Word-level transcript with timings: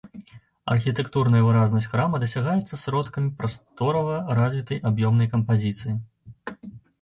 Архітэктурная 0.75 1.41
выразнасць 1.47 1.87
храма 1.91 2.21
дасягаецца 2.23 2.79
сродкамі 2.85 3.29
прасторава 3.43 4.17
развітай 4.41 4.81
аб'ёмнай 4.93 5.31
кампазіцыі. 5.35 5.93